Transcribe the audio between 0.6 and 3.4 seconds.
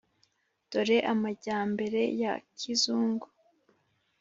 dore amajyambere ya kizungu